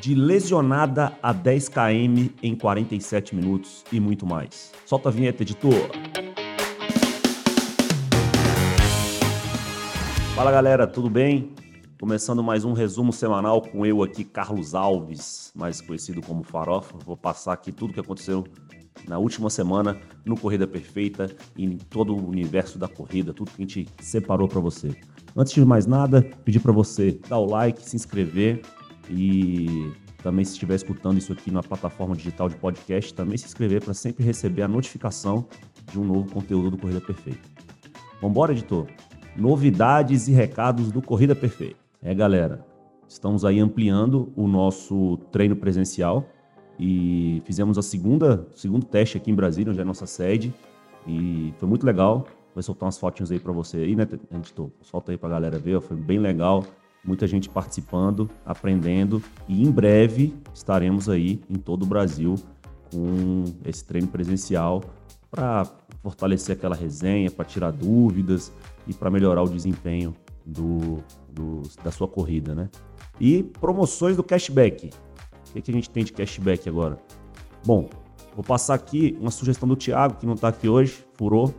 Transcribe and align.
de 0.00 0.14
lesionada 0.14 1.12
a 1.22 1.32
10 1.32 1.68
km 1.68 2.28
em 2.42 2.54
47 2.54 3.34
minutos 3.34 3.84
e 3.92 3.98
muito 3.98 4.26
mais. 4.26 4.72
Solta 4.86 5.08
a 5.08 5.12
vinheta, 5.12 5.42
editor. 5.42 5.90
Fala 10.34 10.52
galera, 10.52 10.86
tudo 10.86 11.10
bem? 11.10 11.52
Começando 12.00 12.44
mais 12.44 12.64
um 12.64 12.72
resumo 12.72 13.12
semanal 13.12 13.60
com 13.60 13.84
eu 13.84 14.02
aqui, 14.02 14.22
Carlos 14.22 14.72
Alves, 14.72 15.52
mais 15.54 15.80
conhecido 15.80 16.22
como 16.22 16.44
Farofa. 16.44 16.96
Vou 17.04 17.16
passar 17.16 17.52
aqui 17.54 17.72
tudo 17.72 17.90
o 17.90 17.94
que 17.94 18.00
aconteceu 18.00 18.44
na 19.08 19.18
última 19.18 19.50
semana 19.50 19.98
no 20.24 20.38
Corrida 20.38 20.66
Perfeita 20.66 21.28
e 21.56 21.64
em 21.64 21.76
todo 21.76 22.14
o 22.14 22.28
universo 22.28 22.78
da 22.78 22.86
corrida, 22.86 23.32
tudo 23.32 23.50
que 23.50 23.62
a 23.62 23.66
gente 23.66 23.88
separou 24.00 24.46
para 24.46 24.60
você. 24.60 24.94
Antes 25.36 25.52
de 25.52 25.64
mais 25.64 25.86
nada, 25.86 26.22
pedir 26.44 26.60
para 26.60 26.72
você 26.72 27.18
dar 27.28 27.38
o 27.38 27.46
like, 27.46 27.82
se 27.82 27.96
inscrever 27.96 28.62
e 29.10 29.92
também 30.22 30.44
se 30.44 30.52
estiver 30.52 30.74
escutando 30.74 31.18
isso 31.18 31.32
aqui 31.32 31.50
na 31.50 31.62
plataforma 31.62 32.14
digital 32.14 32.48
de 32.48 32.56
podcast, 32.56 33.14
também 33.14 33.36
se 33.38 33.46
inscrever 33.46 33.82
para 33.82 33.94
sempre 33.94 34.24
receber 34.24 34.62
a 34.62 34.68
notificação 34.68 35.46
de 35.90 35.98
um 35.98 36.04
novo 36.04 36.30
conteúdo 36.30 36.70
do 36.70 36.78
Corrida 36.78 37.00
Perfeita. 37.00 37.40
Vambora, 38.20 38.52
editor? 38.52 38.86
Novidades 39.36 40.26
e 40.28 40.32
recados 40.32 40.90
do 40.90 41.00
Corrida 41.00 41.34
Perfeita. 41.34 41.76
É, 42.02 42.14
galera, 42.14 42.64
estamos 43.08 43.44
aí 43.44 43.60
ampliando 43.60 44.32
o 44.36 44.46
nosso 44.48 45.18
treino 45.30 45.56
presencial 45.56 46.28
e 46.78 47.42
fizemos 47.44 47.78
a 47.78 47.82
segunda, 47.82 48.46
segundo 48.54 48.84
teste 48.84 49.16
aqui 49.16 49.30
em 49.30 49.34
Brasília, 49.34 49.70
onde 49.70 49.78
é 49.78 49.82
a 49.82 49.86
nossa 49.86 50.06
sede, 50.06 50.52
e 51.06 51.52
foi 51.58 51.68
muito 51.68 51.84
legal. 51.84 52.26
Vou 52.54 52.62
soltar 52.62 52.86
umas 52.86 52.98
fotinhas 52.98 53.30
aí 53.30 53.38
para 53.38 53.52
você 53.52 53.78
aí, 53.78 53.96
né, 53.96 54.06
editor? 54.34 54.70
Solta 54.82 55.12
aí 55.12 55.18
pra 55.18 55.28
galera 55.28 55.58
ver, 55.58 55.80
foi 55.80 55.96
bem 55.96 56.18
legal. 56.18 56.64
Muita 57.08 57.26
gente 57.26 57.48
participando, 57.48 58.28
aprendendo 58.44 59.22
e 59.48 59.66
em 59.66 59.70
breve 59.70 60.34
estaremos 60.52 61.08
aí 61.08 61.40
em 61.48 61.54
todo 61.54 61.84
o 61.84 61.86
Brasil 61.86 62.34
com 62.92 63.44
esse 63.64 63.82
treino 63.82 64.08
presencial 64.08 64.84
para 65.30 65.66
fortalecer 66.02 66.54
aquela 66.54 66.76
resenha, 66.76 67.30
para 67.30 67.46
tirar 67.46 67.70
dúvidas 67.70 68.52
e 68.86 68.92
para 68.92 69.10
melhorar 69.10 69.42
o 69.42 69.48
desempenho 69.48 70.14
do, 70.44 70.98
do, 71.30 71.62
da 71.82 71.90
sua 71.90 72.06
corrida, 72.06 72.54
né? 72.54 72.68
E 73.18 73.42
promoções 73.42 74.14
do 74.14 74.22
cashback. 74.22 74.90
O 75.48 75.52
que, 75.54 75.62
que 75.62 75.70
a 75.70 75.74
gente 75.74 75.88
tem 75.88 76.04
de 76.04 76.12
cashback 76.12 76.68
agora? 76.68 76.98
Bom, 77.64 77.88
vou 78.34 78.44
passar 78.44 78.74
aqui 78.74 79.16
uma 79.18 79.30
sugestão 79.30 79.66
do 79.66 79.76
Thiago, 79.76 80.16
que 80.16 80.26
não 80.26 80.34
está 80.34 80.48
aqui 80.48 80.68
hoje, 80.68 81.06
furou, 81.14 81.54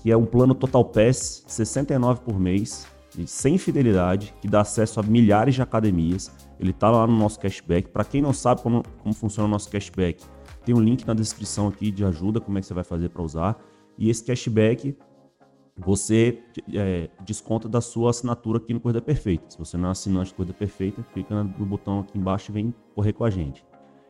que 0.00 0.12
é 0.12 0.16
um 0.18 0.26
plano 0.26 0.54
Total 0.54 0.84
Pass, 0.84 1.44
69 1.46 2.20
por 2.20 2.38
mês, 2.38 2.86
sem 3.26 3.58
fidelidade, 3.58 4.34
que 4.40 4.48
dá 4.48 4.60
acesso 4.60 5.00
a 5.00 5.02
milhares 5.02 5.54
de 5.54 5.62
academias. 5.62 6.30
Ele 6.58 6.70
está 6.70 6.90
lá 6.90 7.06
no 7.06 7.16
nosso 7.16 7.38
cashback. 7.38 7.88
Para 7.88 8.04
quem 8.04 8.22
não 8.22 8.32
sabe 8.32 8.62
como, 8.62 8.82
como 9.02 9.14
funciona 9.14 9.46
o 9.46 9.50
nosso 9.50 9.70
cashback, 9.70 10.24
tem 10.64 10.74
um 10.74 10.80
link 10.80 11.04
na 11.06 11.14
descrição 11.14 11.68
aqui 11.68 11.90
de 11.90 12.04
ajuda, 12.04 12.40
como 12.40 12.58
é 12.58 12.60
que 12.60 12.66
você 12.66 12.74
vai 12.74 12.84
fazer 12.84 13.08
para 13.08 13.22
usar. 13.22 13.58
E 13.98 14.08
esse 14.08 14.24
cashback 14.24 14.96
você 15.76 16.42
é, 16.74 17.08
desconta 17.24 17.68
da 17.68 17.80
sua 17.80 18.10
assinatura 18.10 18.58
aqui 18.58 18.74
no 18.74 18.80
Corrida 18.80 19.00
Perfeita. 19.00 19.50
Se 19.50 19.58
você 19.58 19.76
não 19.76 19.88
é 19.88 19.92
assinante 19.92 20.32
do 20.32 20.36
Corrida 20.36 20.54
Perfeita, 20.54 21.02
clica 21.12 21.42
no 21.42 21.66
botão 21.66 22.00
aqui 22.00 22.18
embaixo 22.18 22.50
e 22.50 22.52
vem 22.52 22.74
correr 22.94 23.12
com 23.12 23.24
a 23.24 23.30
gente. 23.30 23.64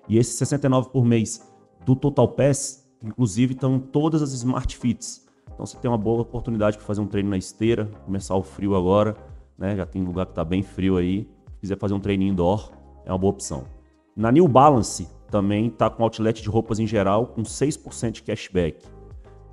E 0.09 0.19
esses 0.19 0.35
69 0.35 0.91
por 0.91 1.05
mês 1.05 1.49
do 1.85 1.95
Total 1.95 2.29
Pass, 2.29 2.89
inclusive, 3.03 3.55
estão 3.55 3.79
todas 3.79 4.23
as 4.23 4.33
Smart 4.33 4.77
Fits. 4.77 5.22
Então 5.55 5.67
você 5.67 5.77
tem 5.77 5.91
uma 5.91 5.99
boa 5.99 6.23
oportunidade 6.23 6.77
para 6.77 6.87
fazer 6.87 7.01
um 7.01 7.07
treino 7.07 7.31
na 7.31 7.37
esteira, 7.37 7.87
começar 8.05 8.35
o 8.35 8.43
frio 8.43 8.75
agora, 8.75 9.17
né? 9.57 9.77
Já 9.77 9.87
tem 9.87 10.03
lugar 10.03 10.27
que 10.27 10.33
está 10.33 10.45
bem 10.45 10.63
frio 10.63 10.97
aí. 10.97 11.29
Se 11.55 11.61
quiser 11.61 11.79
fazer 11.79 11.95
um 11.95 12.01
treininho 12.01 12.33
indoor, 12.33 12.73
é 13.05 13.13
uma 13.13 13.19
boa 13.19 13.33
opção. 13.33 13.65
Na 14.17 14.31
New 14.33 14.49
Balance 14.49 15.09
também 15.31 15.69
está 15.69 15.89
com 15.89 16.03
outlet 16.03 16.43
de 16.43 16.49
roupas 16.49 16.79
em 16.79 16.87
geral 16.87 17.27
com 17.27 17.43
6% 17.43 18.11
de 18.13 18.23
cashback. 18.23 18.85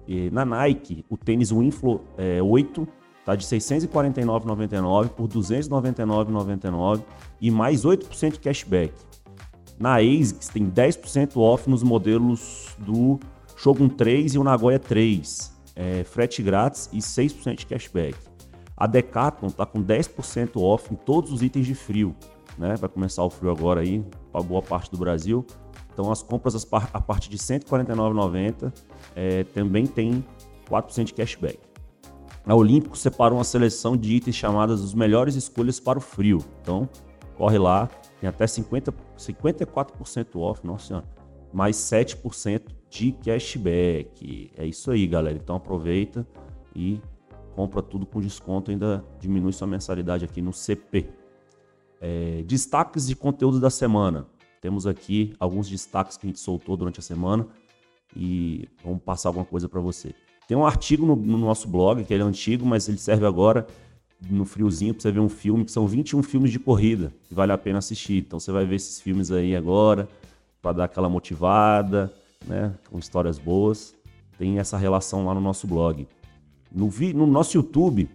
E 0.07 0.29
na 0.31 0.43
Nike, 0.43 1.05
o 1.09 1.15
tênis 1.15 1.51
Winflow 1.51 2.01
é, 2.17 2.41
8 2.41 2.87
tá 3.23 3.35
de 3.35 3.45
649,99 3.45 5.09
por 5.09 5.27
299,99 5.27 7.03
e 7.39 7.51
mais 7.51 7.85
8% 7.85 8.33
de 8.33 8.39
cashback. 8.39 8.93
Na 9.77 9.97
ASICS 9.97 10.49
tem 10.49 10.69
10% 10.69 11.37
off 11.37 11.69
nos 11.69 11.83
modelos 11.83 12.75
do 12.79 13.19
Shogun 13.55 13.87
3 13.87 14.33
e 14.33 14.37
o 14.39 14.43
Nagoya 14.43 14.79
3, 14.79 15.58
é, 15.79 16.03
frete 16.03 16.43
grátis 16.43 16.89
e 16.91 16.97
6% 16.97 17.55
de 17.55 17.65
cashback. 17.65 18.15
A 18.75 18.85
Decathlon 18.85 19.49
tá 19.49 19.65
com 19.65 19.81
10% 19.81 20.61
off 20.61 20.93
em 20.93 20.97
todos 20.97 21.31
os 21.31 21.41
itens 21.41 21.65
de 21.65 21.73
frio, 21.73 22.13
né? 22.57 22.75
Vai 22.75 22.89
começar 22.89 23.23
o 23.23 23.29
frio 23.29 23.49
agora 23.49 23.79
aí, 23.79 24.03
para 24.29 24.41
boa 24.41 24.61
parte 24.61 24.91
do 24.91 24.97
Brasil. 24.97 25.45
Então 25.93 26.11
as 26.11 26.21
compras 26.21 26.67
a 26.93 27.01
partir 27.01 27.29
de 27.29 27.37
R$ 27.37 27.59
149,90 27.59 28.73
é, 29.15 29.43
também 29.45 29.87
tem 29.87 30.23
4% 30.69 31.05
de 31.05 31.13
cashback. 31.13 31.59
A 32.45 32.55
Olímpico 32.55 32.97
separou 32.97 33.37
uma 33.37 33.43
seleção 33.43 33.95
de 33.95 34.15
itens 34.15 34.35
chamadas 34.35 34.81
os 34.81 34.93
melhores 34.93 35.35
escolhas 35.35 35.79
para 35.79 35.97
o 35.97 36.01
frio. 36.01 36.39
Então 36.61 36.89
corre 37.37 37.57
lá, 37.57 37.89
tem 38.19 38.29
até 38.29 38.45
50, 38.45 38.93
54% 39.17 40.35
off, 40.35 40.65
nossa 40.67 40.87
senhora, 40.87 41.05
mais 41.53 41.75
7% 41.77 42.63
de 42.89 43.11
cashback. 43.11 44.51
É 44.57 44.65
isso 44.65 44.91
aí, 44.91 45.05
galera. 45.07 45.37
Então 45.37 45.55
aproveita 45.55 46.27
e 46.75 46.99
compra 47.55 47.81
tudo 47.81 48.05
com 48.05 48.21
desconto, 48.21 48.71
ainda 48.71 49.03
diminui 49.19 49.51
sua 49.51 49.67
mensalidade 49.67 50.25
aqui 50.25 50.41
no 50.41 50.53
CP. 50.53 51.07
É, 52.01 52.43
destaques 52.45 53.07
de 53.07 53.15
conteúdo 53.15 53.59
da 53.59 53.69
semana. 53.69 54.25
Temos 54.61 54.87
aqui 54.87 55.33
alguns 55.39 55.69
destaques 55.69 56.17
que 56.17 56.25
a 56.25 56.29
gente 56.29 56.39
soltou 56.39 56.75
durante 56.75 56.99
a 56.99 57.03
semana 57.03 57.47
e 58.15 58.67
vamos 58.83 59.01
passar 59.03 59.29
alguma 59.29 59.45
coisa 59.45 59.67
para 59.67 59.79
você. 59.79 60.13
Tem 60.47 60.57
um 60.57 60.65
artigo 60.65 61.05
no, 61.05 61.15
no, 61.15 61.37
nosso 61.37 61.67
blog, 61.67 62.03
que 62.03 62.13
ele 62.13 62.23
é 62.23 62.25
antigo, 62.25 62.65
mas 62.65 62.89
ele 62.89 62.97
serve 62.97 63.25
agora 63.25 63.67
no 64.29 64.45
friozinho 64.45 64.93
para 64.93 65.03
você 65.03 65.11
ver 65.11 65.19
um 65.19 65.29
filme, 65.29 65.63
que 65.63 65.71
são 65.71 65.87
21 65.87 66.23
filmes 66.23 66.51
de 66.51 66.59
corrida, 66.59 67.13
que 67.27 67.33
vale 67.33 67.51
a 67.51 67.57
pena 67.57 67.77
assistir. 67.77 68.17
Então 68.17 68.39
você 68.39 68.51
vai 68.51 68.65
ver 68.65 68.75
esses 68.75 68.99
filmes 68.99 69.31
aí 69.31 69.55
agora, 69.55 70.09
para 70.61 70.73
dar 70.73 70.83
aquela 70.85 71.09
motivada, 71.09 72.13
né, 72.45 72.73
com 72.89 72.99
histórias 72.99 73.37
boas. 73.37 73.95
Tem 74.37 74.59
essa 74.59 74.77
relação 74.77 75.25
lá 75.25 75.33
no 75.33 75.41
nosso 75.41 75.67
blog. 75.67 76.07
No, 76.71 76.89
vi, 76.89 77.13
no 77.13 77.25
nosso 77.25 77.57
YouTube, 77.57 78.09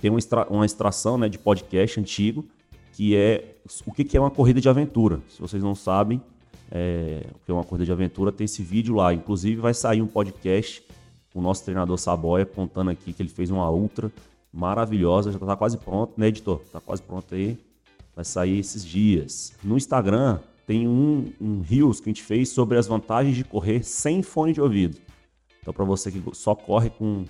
tem 0.00 0.10
uma, 0.10 0.18
extra, 0.18 0.46
uma 0.48 0.66
extração 0.66 1.16
né, 1.16 1.28
de 1.28 1.38
podcast 1.38 1.98
antigo, 1.98 2.44
que 2.92 3.16
é 3.16 3.56
o 3.86 3.92
que 3.92 4.16
é 4.16 4.20
uma 4.20 4.30
corrida 4.30 4.60
de 4.60 4.68
aventura. 4.68 5.20
Se 5.28 5.40
vocês 5.40 5.62
não 5.62 5.74
sabem 5.74 6.20
é, 6.70 7.26
o 7.34 7.38
que 7.44 7.50
é 7.50 7.54
uma 7.54 7.64
corrida 7.64 7.84
de 7.84 7.92
aventura, 7.92 8.32
tem 8.32 8.44
esse 8.44 8.62
vídeo 8.62 8.94
lá. 8.94 9.14
Inclusive 9.14 9.60
vai 9.60 9.74
sair 9.74 10.02
um 10.02 10.06
podcast 10.06 10.82
com 11.32 11.38
o 11.38 11.42
nosso 11.42 11.64
treinador 11.64 11.96
Saboia 11.98 12.44
contando 12.44 12.90
aqui 12.90 13.12
que 13.12 13.22
ele 13.22 13.28
fez 13.28 13.50
uma 13.50 13.70
ultra 13.70 14.12
maravilhosa, 14.52 15.30
já 15.32 15.38
está 15.38 15.56
quase 15.56 15.78
pronto, 15.78 16.12
né, 16.16 16.28
editor? 16.28 16.60
Está 16.64 16.80
quase 16.80 17.02
pronto 17.02 17.34
aí. 17.34 17.58
Vai 18.14 18.24
sair 18.24 18.58
esses 18.58 18.84
dias. 18.84 19.54
No 19.64 19.76
Instagram 19.76 20.38
tem 20.66 20.86
um, 20.86 21.32
um 21.40 21.60
Reels 21.60 22.00
que 22.00 22.08
a 22.08 22.12
gente 22.12 22.22
fez 22.22 22.50
sobre 22.50 22.78
as 22.78 22.86
vantagens 22.86 23.36
de 23.36 23.44
correr 23.44 23.82
sem 23.82 24.22
fone 24.22 24.52
de 24.52 24.60
ouvido. 24.60 24.98
Então, 25.60 25.72
para 25.72 25.84
você 25.84 26.10
que 26.10 26.22
só 26.32 26.54
corre 26.54 26.90
com, 26.90 27.24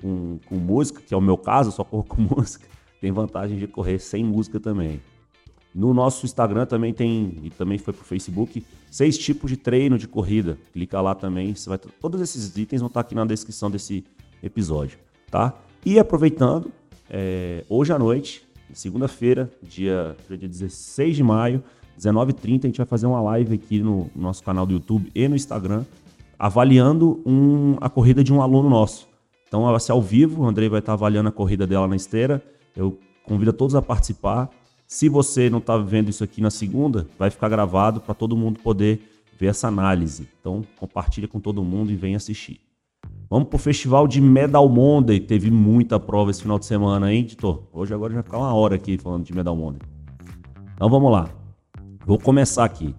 com, 0.00 0.38
com 0.46 0.54
música, 0.56 1.00
que 1.00 1.12
é 1.12 1.16
o 1.16 1.20
meu 1.20 1.36
caso, 1.36 1.68
eu 1.68 1.72
só 1.72 1.84
corro 1.84 2.04
com 2.04 2.22
música, 2.36 2.66
tem 3.00 3.10
vantagem 3.10 3.58
de 3.58 3.66
correr 3.66 3.98
sem 3.98 4.24
música 4.24 4.60
também. 4.60 5.00
No 5.74 5.94
nosso 5.94 6.26
Instagram 6.26 6.66
também 6.66 6.92
tem, 6.92 7.38
e 7.42 7.50
também 7.50 7.78
foi 7.78 7.94
pro 7.94 8.04
Facebook, 8.04 8.64
seis 8.90 9.16
tipos 9.16 9.50
de 9.50 9.56
treino 9.56 9.96
de 9.96 10.06
corrida. 10.06 10.58
Clica 10.72 11.00
lá 11.00 11.14
também, 11.14 11.54
você 11.54 11.68
vai 11.68 11.78
todos 11.78 12.20
esses 12.20 12.56
itens 12.56 12.80
vão 12.80 12.88
estar 12.88 13.00
aqui 13.00 13.14
na 13.14 13.24
descrição 13.24 13.70
desse 13.70 14.04
episódio, 14.42 14.98
tá? 15.30 15.54
E 15.84 15.98
aproveitando, 15.98 16.70
é, 17.08 17.64
hoje 17.70 17.92
à 17.92 17.98
noite, 17.98 18.46
segunda-feira, 18.72 19.50
dia, 19.62 20.14
dia 20.28 20.48
16 20.48 21.16
de 21.16 21.22
maio, 21.22 21.64
19h30, 22.08 22.64
a 22.64 22.66
gente 22.66 22.76
vai 22.78 22.86
fazer 22.86 23.06
uma 23.06 23.20
live 23.20 23.54
aqui 23.54 23.80
no 23.80 24.10
nosso 24.14 24.42
canal 24.42 24.66
do 24.66 24.72
YouTube 24.72 25.10
e 25.14 25.28
no 25.28 25.36
Instagram, 25.36 25.84
avaliando 26.38 27.20
um, 27.24 27.76
a 27.80 27.88
corrida 27.88 28.24
de 28.24 28.32
um 28.32 28.42
aluno 28.42 28.68
nosso. 28.68 29.06
Então 29.46 29.62
vai 29.62 29.80
ser 29.80 29.92
ao 29.92 30.02
vivo, 30.02 30.42
o 30.42 30.46
Andrei 30.46 30.68
vai 30.68 30.80
estar 30.80 30.94
avaliando 30.94 31.28
a 31.28 31.32
corrida 31.32 31.66
dela 31.66 31.86
na 31.86 31.96
esteira 31.96 32.42
eu 32.76 32.98
convido 33.24 33.50
a 33.50 33.54
todos 33.54 33.74
a 33.74 33.82
participar. 33.82 34.50
Se 34.86 35.08
você 35.08 35.48
não 35.48 35.58
está 35.58 35.76
vendo 35.76 36.10
isso 36.10 36.22
aqui 36.22 36.40
na 36.40 36.50
segunda, 36.50 37.06
vai 37.18 37.30
ficar 37.30 37.48
gravado 37.48 38.00
para 38.00 38.14
todo 38.14 38.36
mundo 38.36 38.60
poder 38.60 39.00
ver 39.38 39.46
essa 39.46 39.68
análise. 39.68 40.28
Então, 40.40 40.62
compartilha 40.78 41.26
com 41.26 41.40
todo 41.40 41.62
mundo 41.62 41.90
e 41.90 41.96
vem 41.96 42.14
assistir. 42.14 42.60
Vamos 43.28 43.48
para 43.48 43.56
o 43.56 43.58
festival 43.58 44.06
de 44.06 44.20
Medal 44.20 44.68
Monday. 44.68 45.18
Teve 45.18 45.50
muita 45.50 45.98
prova 45.98 46.30
esse 46.30 46.42
final 46.42 46.58
de 46.58 46.66
semana, 46.66 47.12
hein, 47.12 47.20
editor? 47.20 47.62
Hoje 47.72 47.94
agora 47.94 48.12
já 48.12 48.22
fica 48.22 48.36
uma 48.36 48.52
hora 48.52 48.74
aqui 48.74 48.98
falando 48.98 49.24
de 49.24 49.34
Medal 49.34 49.56
Monday. 49.56 49.80
Então 50.74 50.90
vamos 50.90 51.10
lá. 51.10 51.41
Vou 52.06 52.18
começar 52.18 52.64
aqui. 52.64 52.94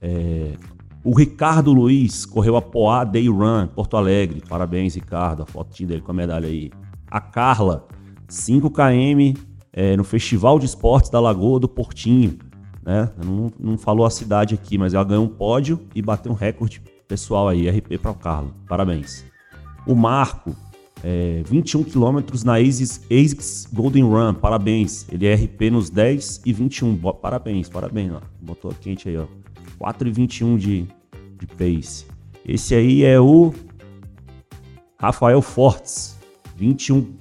É... 0.00 0.54
O 1.02 1.16
Ricardo 1.16 1.72
Luiz 1.72 2.26
correu 2.26 2.56
a 2.56 2.62
Poá 2.62 3.04
Day 3.04 3.28
Run, 3.28 3.68
Porto 3.68 3.96
Alegre. 3.96 4.42
Parabéns, 4.46 4.94
Ricardo. 4.94 5.42
A 5.42 5.46
fotinha 5.46 5.88
dele 5.88 6.02
com 6.02 6.10
a 6.10 6.14
medalha 6.14 6.46
aí. 6.46 6.70
A 7.10 7.20
Carla 7.20 7.88
5 8.28 8.70
km 8.70 9.40
é, 9.72 9.96
no 9.96 10.04
Festival 10.04 10.58
de 10.58 10.66
Esportes 10.66 11.10
da 11.10 11.18
Lagoa 11.18 11.58
do 11.58 11.68
Portinho. 11.68 12.38
né? 12.84 13.10
Não, 13.24 13.50
não 13.58 13.78
falou 13.78 14.04
a 14.04 14.10
cidade 14.10 14.54
aqui, 14.54 14.76
mas 14.76 14.92
ela 14.92 15.04
ganhou 15.04 15.24
um 15.24 15.28
pódio 15.28 15.80
e 15.94 16.02
bateu 16.02 16.30
um 16.32 16.34
recorde 16.34 16.82
pessoal 17.08 17.48
aí, 17.48 17.68
RP 17.68 17.98
para 17.98 18.10
o 18.10 18.14
Carlos. 18.14 18.52
Parabéns. 18.68 19.24
O 19.86 19.94
Marco, 19.94 20.54
é, 21.02 21.42
21 21.46 21.84
quilômetros 21.84 22.44
na 22.44 22.56
ASICS, 22.56 23.00
ASICS 23.10 23.68
Golden 23.72 24.04
Run, 24.04 24.34
parabéns. 24.34 25.06
Ele 25.10 25.26
é 25.26 25.34
RP 25.34 25.70
nos 25.70 25.88
10 25.88 26.42
e 26.44 26.52
21, 26.52 26.96
parabéns, 26.96 27.68
parabéns. 27.68 28.12
Ó. 28.12 28.20
Botou 28.40 28.72
quente 28.80 29.08
aí, 29.08 29.16
ó. 29.16 29.26
4 29.78 30.08
e 30.08 30.12
21 30.12 30.56
de, 30.56 30.86
de 31.38 31.46
pace. 31.46 32.04
Esse 32.46 32.74
aí 32.74 33.02
é 33.02 33.18
o 33.18 33.54
Rafael 34.98 35.40
Fortes, 35.40 36.18
21, 36.56 37.14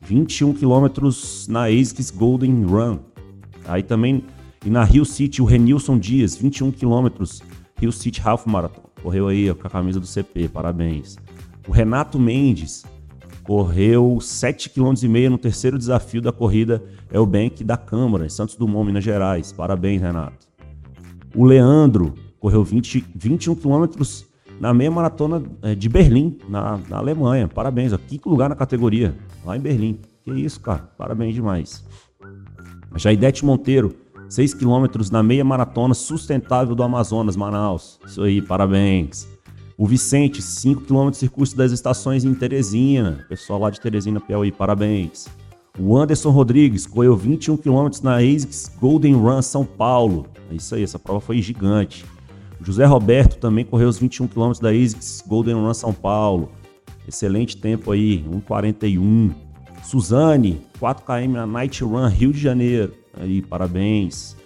21 0.00 0.54
quilômetros 0.54 1.46
na 1.48 1.64
ASICS 1.64 2.10
Golden 2.10 2.64
Run. 2.64 2.98
Aí 3.66 3.82
também, 3.82 4.24
e 4.64 4.70
na 4.70 4.84
Rio 4.84 5.04
City, 5.04 5.42
o 5.42 5.44
Renilson 5.44 5.98
Dias, 5.98 6.36
21 6.36 6.70
quilômetros, 6.70 7.42
Rio 7.78 7.92
City 7.92 8.22
Half 8.24 8.46
Marathon. 8.46 8.82
Correu 9.02 9.28
aí 9.28 9.50
ó, 9.50 9.54
com 9.54 9.66
a 9.66 9.70
camisa 9.70 10.00
do 10.00 10.06
CP, 10.06 10.48
parabéns. 10.48 11.16
O 11.68 11.72
Renato 11.72 12.18
Mendes 12.18 12.84
correu 13.46 14.18
7,5 14.20 14.74
km 14.74 15.30
no 15.30 15.38
terceiro 15.38 15.78
desafio 15.78 16.20
da 16.20 16.32
corrida 16.32 16.82
é 17.10 17.20
o 17.20 17.24
Bank 17.24 17.62
da 17.62 17.76
Câmara, 17.76 18.26
em 18.26 18.28
Santos 18.28 18.56
Dumont, 18.56 18.84
Minas 18.84 19.04
Gerais. 19.04 19.52
Parabéns, 19.52 20.02
Renato. 20.02 20.46
O 21.34 21.44
Leandro 21.44 22.14
correu 22.40 22.64
20, 22.64 23.04
21 23.14 23.54
quilômetros 23.54 24.26
na 24.60 24.74
meia 24.74 24.90
maratona 24.90 25.42
é, 25.62 25.74
de 25.74 25.88
Berlim, 25.88 26.36
na, 26.48 26.78
na 26.88 26.98
Alemanha. 26.98 27.46
Parabéns, 27.46 27.92
ó, 27.92 27.98
quinto 27.98 28.28
lugar 28.28 28.48
na 28.48 28.56
categoria, 28.56 29.14
lá 29.44 29.56
em 29.56 29.60
Berlim. 29.60 30.00
Que 30.24 30.32
isso, 30.32 30.60
cara, 30.60 30.90
parabéns 30.98 31.34
demais. 31.34 31.84
Jaidete 32.96 33.44
Monteiro, 33.44 33.94
6 34.28 34.54
quilômetros 34.54 35.10
na 35.10 35.22
meia 35.22 35.44
maratona 35.44 35.94
sustentável 35.94 36.74
do 36.74 36.82
Amazonas, 36.82 37.36
Manaus. 37.36 38.00
Isso 38.04 38.22
aí, 38.22 38.42
parabéns. 38.42 39.35
O 39.78 39.86
Vicente, 39.86 40.40
5 40.40 40.82
km 40.82 41.12
circuito 41.12 41.54
das 41.54 41.70
estações 41.70 42.24
em 42.24 42.32
Teresina. 42.32 43.26
Pessoal 43.28 43.60
lá 43.60 43.68
de 43.68 43.78
Teresina, 43.78 44.18
Piauí, 44.18 44.50
parabéns. 44.50 45.28
O 45.78 45.94
Anderson 45.94 46.30
Rodrigues 46.30 46.86
correu 46.86 47.14
21 47.14 47.58
km 47.58 47.90
na 48.02 48.16
ASICS 48.16 48.72
Golden 48.80 49.12
Run 49.12 49.42
São 49.42 49.66
Paulo. 49.66 50.28
É 50.50 50.54
isso 50.54 50.74
aí, 50.74 50.82
essa 50.82 50.98
prova 50.98 51.20
foi 51.20 51.42
gigante. 51.42 52.06
O 52.58 52.64
José 52.64 52.86
Roberto 52.86 53.38
também 53.38 53.66
correu 53.66 53.86
os 53.86 53.98
21 53.98 54.28
km 54.28 54.52
da 54.62 54.70
ASICS 54.70 55.22
Golden 55.26 55.56
Run 55.56 55.74
São 55.74 55.92
Paulo. 55.92 56.50
Excelente 57.06 57.58
tempo 57.58 57.92
aí, 57.92 58.24
1,41. 58.48 59.34
Suzane, 59.84 60.62
4 60.80 61.04
km 61.04 61.32
na 61.32 61.46
Night 61.46 61.84
Run 61.84 62.08
Rio 62.08 62.32
de 62.32 62.40
Janeiro. 62.40 62.94
Aí, 63.12 63.42
parabéns. 63.42 64.38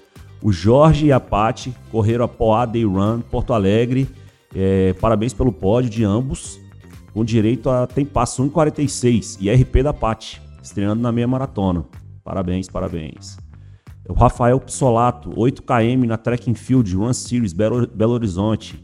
O 0.43 0.51
Jorge 0.51 1.07
e 1.07 1.13
a 1.13 1.21
Pati 1.21 1.73
correram 1.93 2.25
a 2.25 2.29
Poá 2.29 2.67
Day 2.67 2.85
Run 2.85 3.21
Porto 3.21 3.53
Alegre 3.53 4.09
é, 4.55 4.93
parabéns 4.95 5.33
pelo 5.33 5.53
pódio 5.53 5.91
de 5.91 6.05
ambos, 6.05 6.61
com 7.13 7.25
direito 7.25 7.69
a 7.69 7.87
tem 7.87 8.05
passo 8.05 8.43
1,46 8.43 9.39
e 9.41 9.51
RP 9.51 9.83
da 9.83 9.93
Pati, 9.93 10.41
estreando 10.63 11.03
na 11.03 11.13
meia 11.13 11.27
maratona. 11.27 11.85
Parabéns, 12.23 12.69
parabéns. 12.69 13.39
O 14.09 14.13
Rafael 14.13 14.59
Pissolato, 14.61 15.31
8km 15.31 16.07
na 16.07 16.17
Track 16.17 16.51
and 16.51 16.55
Field 16.55 16.95
Run 16.97 17.13
Series 17.13 17.53
Belo, 17.53 17.87
Belo 17.87 18.13
Horizonte. 18.13 18.83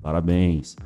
Parabéns. 0.00 0.76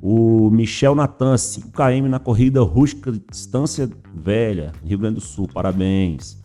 O 0.00 0.50
Michel 0.50 0.94
Natan, 0.94 1.34
5km 1.34 2.08
na 2.08 2.18
corrida 2.18 2.62
rústica 2.62 3.12
Distância 3.30 3.88
Velha, 4.14 4.72
Rio 4.84 4.98
Grande 4.98 5.16
do 5.16 5.20
Sul. 5.20 5.48
Parabéns. 5.52 6.40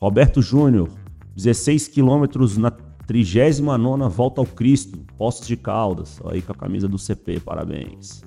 Roberto 0.00 0.40
Júnior, 0.40 0.88
16 1.36 1.88
quilômetros 1.88 2.56
na 2.56 2.70
39 3.10 4.08
Volta 4.08 4.40
ao 4.40 4.46
Cristo, 4.46 4.96
Poços 5.18 5.44
de 5.44 5.56
Caldas, 5.56 6.20
aí 6.26 6.40
com 6.40 6.52
a 6.52 6.54
camisa 6.54 6.86
do 6.86 6.96
CP, 6.96 7.40
parabéns. 7.40 8.22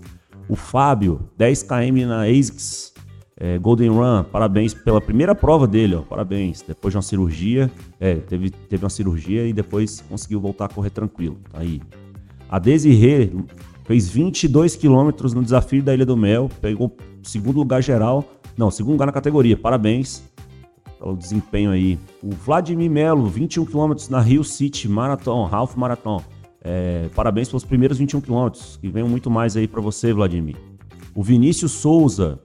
O 0.50 0.57
Fábio, 0.57 1.21
10 1.38 1.63
km 1.63 2.06
na 2.06 2.24
ASICS 2.24 2.94
é, 3.38 3.57
Golden 3.57 3.91
Run, 3.91 4.25
parabéns 4.25 4.74
pela 4.74 5.00
primeira 5.00 5.33
prova 5.33 5.65
dele, 5.65 5.95
ó, 5.95 6.01
parabéns. 6.01 6.62
Depois 6.68 6.91
de 6.91 6.97
uma 6.97 7.01
cirurgia, 7.01 7.71
é, 7.97 8.15
teve, 8.15 8.50
teve 8.50 8.83
uma 8.83 8.89
cirurgia 8.89 9.47
e 9.47 9.53
depois 9.53 10.01
conseguiu 10.01 10.41
voltar 10.41 10.65
a 10.65 10.68
correr 10.69 10.89
tranquilo, 10.89 11.38
tá 11.50 11.59
aí. 11.59 11.81
A 12.50 12.59
Desirê 12.59 13.31
fez 13.86 14.09
22 14.09 14.75
quilômetros 14.75 15.33
no 15.33 15.41
desafio 15.41 15.81
da 15.81 15.94
Ilha 15.94 16.06
do 16.06 16.18
Mel, 16.18 16.50
pegou 16.59 16.94
segundo 17.21 17.56
lugar 17.56 17.81
geral, 17.81 18.25
não, 18.57 18.69
segundo 18.69 18.91
lugar 18.91 19.06
na 19.06 19.13
categoria, 19.13 19.56
parabéns 19.56 20.21
pelo 21.03 21.17
desempenho 21.17 21.71
aí. 21.71 22.00
O 22.21 22.31
Vladimir 22.31 22.89
Melo, 22.89 23.27
21 23.27 23.65
km 23.65 23.94
na 24.09 24.21
Rio 24.21 24.44
City 24.44 24.88
Marathon, 24.88 25.50
Half 25.51 25.75
Marathon. 25.75 26.23
É, 26.61 27.09
parabéns 27.13 27.50
pelos 27.50 27.65
primeiros 27.65 27.97
21 27.97 28.21
km, 28.21 28.50
que 28.79 28.88
venham 28.88 29.09
muito 29.09 29.29
mais 29.29 29.57
aí 29.57 29.67
para 29.67 29.81
você, 29.81 30.13
Vladimir. 30.13 30.55
O 31.13 31.21
Vinícius 31.21 31.73
Souza, 31.73 32.39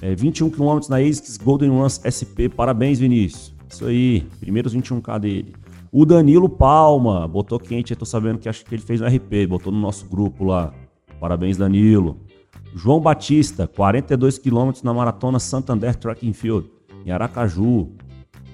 é, 0.00 0.16
21 0.16 0.50
km 0.50 0.80
na 0.90 0.96
ASICS 0.96 1.36
Golden 1.36 1.70
Runs 1.70 2.00
SP. 2.02 2.48
Parabéns, 2.48 2.98
Vinícius. 2.98 3.54
Isso 3.70 3.86
aí, 3.86 4.26
primeiros 4.40 4.74
21k 4.74 5.20
dele. 5.20 5.54
O 5.92 6.04
Danilo 6.04 6.48
Palma, 6.48 7.28
botou 7.28 7.60
quente, 7.60 7.92
eu 7.92 7.96
tô 7.96 8.04
sabendo 8.04 8.40
que 8.40 8.48
acho 8.48 8.64
que 8.64 8.74
ele 8.74 8.82
fez 8.82 9.00
um 9.00 9.06
RP, 9.06 9.46
botou 9.48 9.72
no 9.72 9.78
nosso 9.78 10.06
grupo 10.08 10.44
lá. 10.44 10.74
Parabéns, 11.20 11.56
Danilo. 11.56 12.16
João 12.74 12.98
Batista, 12.98 13.68
42 13.68 14.38
km 14.38 14.72
na 14.82 14.92
Maratona 14.92 15.38
Santander 15.38 15.94
Track 15.94 16.28
and 16.28 16.32
Field 16.32 16.68
em 17.04 17.10
Aracaju. 17.10 17.90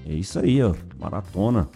É 0.06 0.12
isso 0.12 0.38
aí, 0.38 0.62
ó, 0.62 0.74
maratona. 0.98 1.68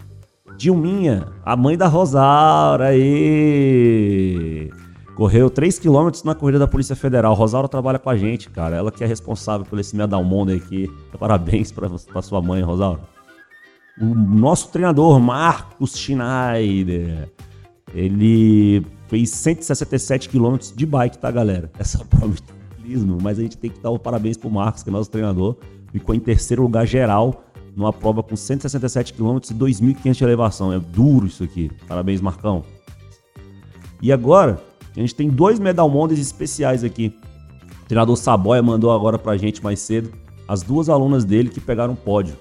Dilminha, 0.57 1.29
a 1.45 1.57
mãe 1.57 1.77
da 1.77 1.87
Rosaura, 1.89 2.89
aí. 2.89 4.71
Correu 5.15 5.51
3 5.51 5.79
km 5.79 6.11
na 6.25 6.35
corrida 6.35 6.59
da 6.59 6.67
Polícia 6.67 6.97
Federal. 6.97 7.35
Rosaura 7.35 7.69
trabalha 7.69 7.99
com 7.99 8.09
a 8.09 8.17
gente, 8.17 8.49
cara. 8.49 8.77
Ela 8.77 8.91
que 8.91 9.05
é 9.05 9.07
responsável 9.07 9.67
por 9.67 9.79
esse 9.79 9.95
medal 9.95 10.25
mundo 10.25 10.53
aqui. 10.53 10.91
Parabéns 11.19 11.71
para 11.71 12.23
sua 12.23 12.41
mãe, 12.41 12.63
Rosaura. 12.63 13.01
O 14.01 14.07
nosso 14.07 14.71
treinador, 14.71 15.21
Marcos 15.21 15.99
Schneider, 15.99 17.29
ele 17.95 18.87
fez 19.09 19.29
167 19.31 20.31
km 20.31 20.57
de 20.75 20.87
bike, 20.87 21.19
tá, 21.19 21.31
galera? 21.31 21.71
Essa 21.79 22.03
prova 22.05 22.29
de 22.29 22.43
ciclismo, 22.77 23.19
mas 23.21 23.39
a 23.39 23.43
gente 23.43 23.59
tem 23.59 23.71
que 23.71 23.81
dar 23.81 23.91
o 23.91 23.99
parabéns 23.99 24.39
pro 24.39 24.51
Marcos, 24.51 24.83
que 24.83 24.89
é 24.89 24.93
nosso 24.93 25.11
treinador 25.11 25.57
ficou 25.93 26.15
em 26.15 26.21
terceiro 26.21 26.63
lugar 26.63 26.87
geral 26.87 27.45
numa 27.77 27.93
prova 27.93 28.23
com 28.23 28.37
167 28.37 29.15
km 29.15 29.37
e 29.37 29.55
2.500 29.55 30.13
de 30.13 30.25
elevação. 30.25 30.73
É 30.73 30.79
duro 30.79 31.27
isso 31.27 31.43
aqui. 31.45 31.71
Parabéns, 31.89 32.21
Marcão. 32.21 32.65
E 34.01 34.13
agora, 34.13 34.61
a 34.97 35.01
gente 35.01 35.15
tem 35.15 35.29
dois 35.31 35.59
medal 35.59 35.89
mondes 35.89 36.19
especiais 36.19 36.85
aqui. 36.85 37.15
O 37.83 37.87
treinador 37.87 38.17
Saboia 38.17 38.63
mandou 38.63 38.91
agora 38.91 39.19
pra 39.19 39.37
gente 39.37 39.63
mais 39.63 39.81
cedo 39.81 40.13
as 40.47 40.63
duas 40.63 40.89
alunas 40.89 41.25
dele 41.25 41.49
que 41.49 41.61
pegaram 41.61 41.95
pódio. 41.95 42.37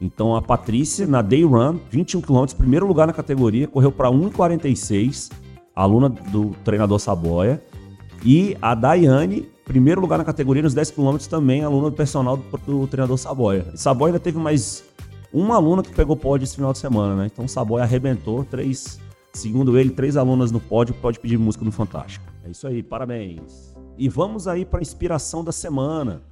Então 0.00 0.36
a 0.36 0.42
Patrícia, 0.42 1.06
na 1.06 1.22
Day 1.22 1.42
Run, 1.44 1.78
21 1.90 2.20
km, 2.20 2.44
primeiro 2.56 2.86
lugar 2.86 3.06
na 3.06 3.12
categoria, 3.12 3.66
correu 3.66 3.90
para 3.90 4.10
1,46, 4.10 5.32
aluna 5.74 6.08
do 6.08 6.50
treinador 6.64 6.98
Saboia. 7.00 7.62
E 8.24 8.56
a 8.60 8.74
Daiane, 8.74 9.48
primeiro 9.66 10.00
lugar 10.00 10.16
na 10.16 10.24
categoria 10.24 10.62
nos 10.62 10.72
10 10.72 10.92
km 10.92 11.16
também, 11.28 11.62
aluna 11.62 11.90
do 11.90 11.96
personal 11.96 12.36
do, 12.36 12.58
do 12.58 12.86
treinador 12.86 13.18
Saboia. 13.18 13.66
E 13.74 13.76
Saboia 13.76 14.10
ainda 14.10 14.20
teve 14.20 14.38
mais 14.38 14.84
uma 15.32 15.56
aluna 15.56 15.82
que 15.82 15.92
pegou 15.92 16.16
pódio 16.16 16.44
esse 16.44 16.54
final 16.54 16.72
de 16.72 16.78
semana, 16.78 17.16
né? 17.16 17.26
Então 17.30 17.46
Saboia 17.48 17.82
arrebentou, 17.82 18.44
três, 18.44 19.00
segundo 19.32 19.76
ele, 19.76 19.90
três 19.90 20.16
alunas 20.16 20.52
no 20.52 20.60
pódio, 20.60 20.94
pode 20.94 21.18
pedir 21.18 21.36
música 21.36 21.64
no 21.64 21.72
Fantástico. 21.72 22.24
É 22.44 22.50
isso 22.50 22.66
aí, 22.66 22.80
parabéns. 22.80 23.74
E 23.98 24.08
vamos 24.08 24.46
aí 24.46 24.64
para 24.64 24.78
a 24.78 24.82
inspiração 24.82 25.42
da 25.42 25.50
semana, 25.50 26.22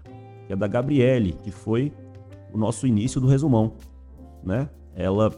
que 0.47 0.53
é 0.53 0.57
da 0.57 0.69
Gabriele, 0.69 1.33
que 1.43 1.51
foi 1.51 1.93
o 2.53 2.57
nosso 2.57 2.87
início 2.87 3.21
do 3.21 3.27
resumão, 3.27 3.73
né? 4.45 4.69
Ela 4.95 5.33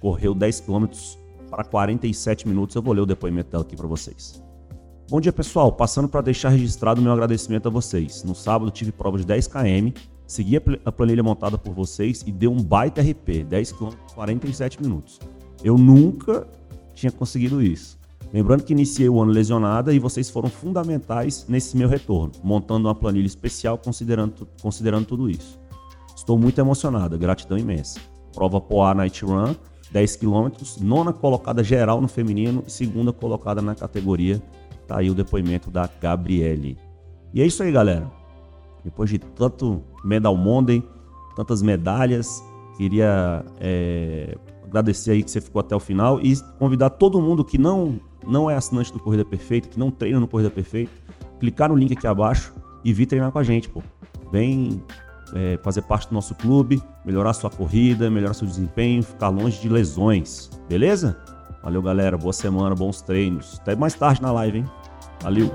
correu 0.00 0.34
10 0.34 0.60
km 0.60 0.86
para 1.50 1.64
47 1.64 2.46
minutos. 2.46 2.76
Eu 2.76 2.82
vou 2.82 2.94
ler 2.94 3.00
o 3.00 3.06
depoimento 3.06 3.50
dela 3.50 3.64
aqui 3.64 3.74
para 3.74 3.88
vocês. 3.88 4.40
Bom 5.10 5.20
dia, 5.20 5.32
pessoal. 5.32 5.72
Passando 5.72 6.06
para 6.06 6.20
deixar 6.20 6.50
registrado 6.50 7.02
meu 7.02 7.10
agradecimento 7.10 7.66
a 7.66 7.70
vocês. 7.70 8.22
No 8.22 8.32
sábado 8.32 8.70
tive 8.70 8.92
prova 8.92 9.18
de 9.18 9.26
10 9.26 9.48
km, 9.48 9.90
segui 10.24 10.56
a 10.84 10.92
planilha 10.92 11.20
montada 11.20 11.58
por 11.58 11.74
vocês 11.74 12.22
e 12.24 12.30
deu 12.30 12.52
um 12.52 12.62
baita 12.62 13.00
RP, 13.02 13.42
10 13.42 13.72
km 13.72 13.90
47 14.14 14.80
minutos. 14.80 15.18
Eu 15.64 15.76
nunca 15.76 16.46
tinha 16.94 17.10
conseguido 17.10 17.60
isso. 17.60 17.98
Lembrando 18.32 18.62
que 18.62 18.72
iniciei 18.72 19.08
o 19.08 19.20
ano 19.20 19.32
lesionada 19.32 19.92
e 19.92 19.98
vocês 19.98 20.30
foram 20.30 20.48
fundamentais 20.48 21.44
nesse 21.48 21.76
meu 21.76 21.88
retorno, 21.88 22.30
montando 22.44 22.86
uma 22.86 22.94
planilha 22.94 23.26
especial 23.26 23.76
considerando, 23.78 24.46
considerando 24.62 25.06
tudo 25.06 25.28
isso. 25.28 25.58
Estou 26.14 26.38
muito 26.38 26.60
emocionada, 26.60 27.18
gratidão 27.18 27.58
imensa. 27.58 27.98
Prova 28.32 28.60
Poá 28.60 28.94
Night 28.94 29.24
Run, 29.24 29.56
10 29.90 30.14
km, 30.14 30.50
nona 30.80 31.12
colocada 31.12 31.64
geral 31.64 32.00
no 32.00 32.06
feminino 32.06 32.62
e 32.64 32.70
segunda 32.70 33.12
colocada 33.12 33.60
na 33.60 33.74
categoria 33.74 34.40
Tá 34.90 34.98
aí 34.98 35.08
o 35.08 35.14
depoimento 35.14 35.70
da 35.70 35.88
Gabriele. 36.00 36.76
E 37.32 37.40
é 37.40 37.46
isso 37.46 37.62
aí, 37.62 37.70
galera. 37.70 38.10
Depois 38.84 39.08
de 39.08 39.20
tanto 39.20 39.84
medal 40.02 40.36
Monday, 40.36 40.82
tantas 41.36 41.62
medalhas, 41.62 42.42
queria 42.76 43.44
é, 43.60 44.36
Agradecer 44.64 45.12
aí 45.12 45.22
que 45.22 45.30
você 45.30 45.40
ficou 45.40 45.58
até 45.58 45.76
o 45.76 45.80
final 45.80 46.20
e 46.20 46.36
convidar 46.58 46.90
todo 46.90 47.20
mundo 47.20 47.44
que 47.44 47.58
não, 47.58 48.00
não 48.24 48.50
é 48.50 48.54
assinante 48.56 48.92
do 48.92 49.00
Corrida 49.00 49.24
Perfeita, 49.24 49.68
que 49.68 49.78
não 49.78 49.92
treina 49.92 50.18
no 50.18 50.28
Corrida 50.28 50.48
Perfeita, 50.48 50.92
clicar 51.38 51.68
no 51.68 51.76
link 51.76 51.92
aqui 51.92 52.06
abaixo 52.06 52.52
e 52.84 52.92
vir 52.92 53.06
treinar 53.06 53.30
com 53.30 53.38
a 53.38 53.44
gente, 53.44 53.68
pô. 53.68 53.82
Vem 54.30 54.82
é, 55.34 55.58
fazer 55.62 55.82
parte 55.82 56.08
do 56.08 56.14
nosso 56.14 56.36
clube, 56.36 56.82
melhorar 57.04 57.32
sua 57.32 57.50
corrida, 57.50 58.08
melhorar 58.10 58.34
seu 58.34 58.46
desempenho, 58.46 59.02
ficar 59.02 59.28
longe 59.28 59.60
de 59.60 59.68
lesões, 59.68 60.50
beleza? 60.68 61.16
Valeu, 61.62 61.82
galera. 61.82 62.16
Boa 62.16 62.32
semana, 62.32 62.74
bons 62.74 63.02
treinos. 63.02 63.58
Até 63.60 63.76
mais 63.76 63.94
tarde 63.94 64.22
na 64.22 64.32
live, 64.32 64.58
hein? 64.58 64.64
Valeu! 65.22 65.50